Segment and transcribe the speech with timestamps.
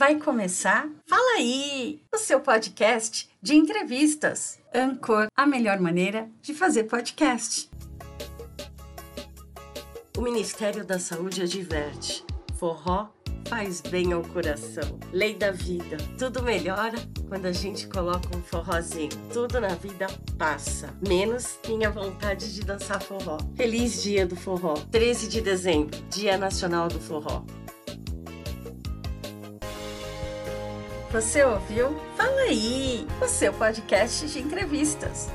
[0.00, 0.88] Vai começar?
[1.06, 2.00] Fala aí!
[2.10, 4.58] O seu podcast de entrevistas.
[4.74, 7.68] Ancor, a melhor maneira de fazer podcast.
[10.16, 12.24] O Ministério da Saúde adverte:
[12.58, 13.10] forró
[13.46, 14.98] faz bem ao coração.
[15.12, 15.98] Lei da vida.
[16.16, 16.96] Tudo melhora
[17.28, 19.10] quando a gente coloca um forrozinho.
[19.30, 20.06] Tudo na vida
[20.38, 23.36] passa, menos minha vontade de dançar forró.
[23.54, 24.74] Feliz Dia do Forró.
[24.90, 27.44] 13 de dezembro, Dia Nacional do Forró.
[31.10, 31.96] Você ouviu?
[32.16, 33.04] Fala aí!
[33.20, 35.28] O seu podcast de entrevistas.